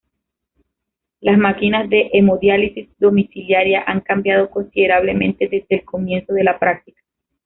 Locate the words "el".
5.75-5.85